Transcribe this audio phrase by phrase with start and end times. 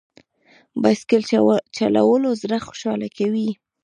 [0.81, 1.21] بایسکل
[1.77, 3.49] چلول زړه خوشحاله کوي.